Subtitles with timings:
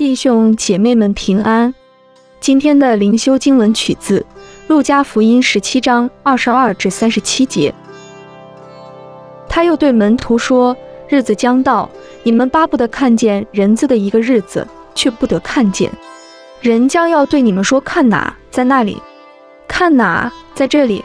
[0.00, 1.74] 弟兄姐妹们平安。
[2.40, 4.20] 今天的灵修经文取自
[4.66, 7.74] 《路加福音》十七章二十二至三十七节。
[9.46, 10.74] 他又对门徒说
[11.06, 11.86] ：“日子将到，
[12.22, 15.92] 你们巴不得看见人子的一个日子，却不得看见。
[16.62, 18.96] 人将要对你们说：看哪，在那里；
[19.68, 21.04] 看哪，在这里。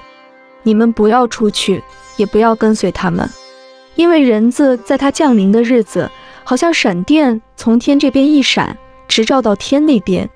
[0.63, 1.83] 你们不要出去，
[2.15, 3.29] 也不要跟随他们，
[3.95, 6.09] 因为人子在他降临的日子，
[6.45, 8.77] 好像闪电从天这边一闪。”
[9.07, 10.29] 直照到天那边，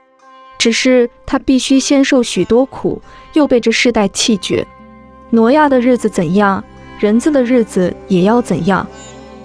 [0.58, 3.02] 只是他必须先受许多苦，
[3.34, 4.66] 又被这世代弃绝。
[5.32, 6.64] 挪亚的日子怎样，
[7.00, 8.86] 人子的日子也要怎样。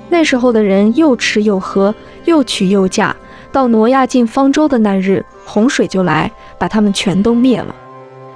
[0.09, 3.15] 那时候的人又吃又喝，又娶又嫁。
[3.51, 7.75] 到挪亚进方舟的那日，洪水就来，把他们全都灭了。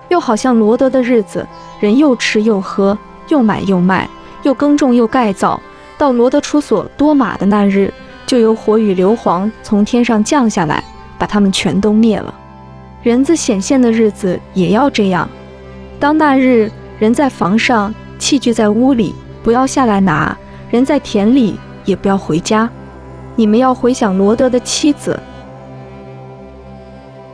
[0.08, 1.46] 又好像罗德的日子，
[1.80, 2.96] 人又吃又喝，
[3.28, 4.08] 又买又卖，
[4.42, 5.60] 又耕种又盖造。
[5.98, 7.92] 到罗德出所多玛的那日。
[8.28, 10.84] 就有火与硫磺从天上降下来，
[11.18, 12.32] 把他们全都灭了。
[13.02, 15.26] 人子显现的日子也要这样。
[15.98, 20.36] 当那日，人在房上，器具在屋里，不要下来拿；
[20.70, 22.68] 人在田里，也不要回家。
[23.34, 25.18] 你们要回想罗德的妻子。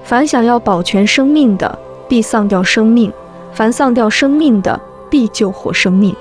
[0.04, 1.76] 凡想要保全生命的，
[2.08, 3.10] 必丧掉生命；
[3.52, 6.14] 凡丧掉生命的，必救活生命。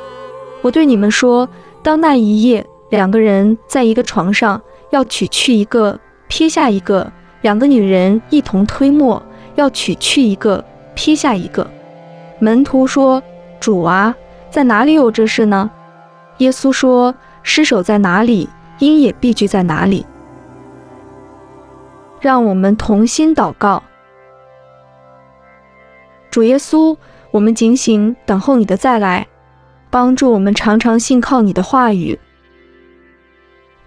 [0.64, 1.48] 我对你们说，
[1.84, 2.66] 当那一夜。
[2.94, 7.04] 两个人在一个床上，要取去一个，撇下一个；
[7.42, 9.20] 两个女人一同推磨，
[9.56, 10.64] 要取去一个，
[10.94, 11.68] 撇下一个。
[12.38, 13.20] 门徒说
[13.60, 14.14] ：“主啊，
[14.52, 15.72] 在哪里有这事呢？”
[16.38, 20.06] 耶稣说：“尸首在哪里，鹰也必居在哪里。”
[22.22, 23.82] 让我们同心祷告。
[26.30, 26.96] 主耶稣，
[27.32, 29.26] 我们警醒等候你的再来，
[29.90, 32.20] 帮助我们常常信靠你的话语。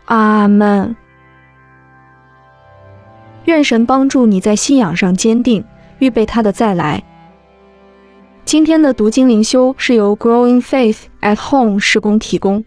[0.07, 0.97] 阿门。
[3.45, 5.65] 愿神帮助你在信仰上坚定，
[6.01, 7.03] 预备他的再来。
[8.45, 12.65] 今天的读经灵修是由 Growing Faith at Home 施工提供。